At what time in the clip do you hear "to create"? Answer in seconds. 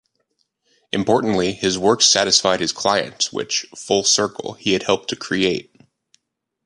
5.09-5.75